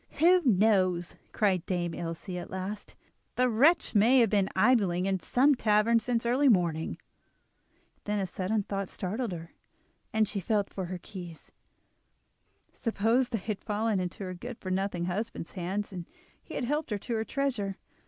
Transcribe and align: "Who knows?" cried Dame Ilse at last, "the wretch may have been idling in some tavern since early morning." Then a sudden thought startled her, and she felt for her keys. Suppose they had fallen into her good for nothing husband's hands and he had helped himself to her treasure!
"Who 0.13 0.41
knows?" 0.43 1.15
cried 1.31 1.63
Dame 1.67 1.93
Ilse 1.93 2.27
at 2.29 2.49
last, 2.49 2.95
"the 3.35 3.47
wretch 3.47 3.93
may 3.93 4.17
have 4.21 4.31
been 4.31 4.49
idling 4.55 5.05
in 5.05 5.19
some 5.19 5.53
tavern 5.53 5.99
since 5.99 6.25
early 6.25 6.49
morning." 6.49 6.97
Then 8.05 8.17
a 8.19 8.25
sudden 8.25 8.63
thought 8.63 8.89
startled 8.89 9.31
her, 9.31 9.53
and 10.11 10.27
she 10.27 10.39
felt 10.39 10.73
for 10.73 10.85
her 10.85 10.97
keys. 10.97 11.51
Suppose 12.73 13.29
they 13.29 13.37
had 13.37 13.63
fallen 13.63 13.99
into 13.99 14.23
her 14.23 14.33
good 14.33 14.57
for 14.57 14.71
nothing 14.71 15.05
husband's 15.05 15.51
hands 15.51 15.93
and 15.93 16.07
he 16.41 16.55
had 16.55 16.63
helped 16.63 16.89
himself 16.89 17.05
to 17.05 17.13
her 17.17 17.23
treasure! 17.23 17.77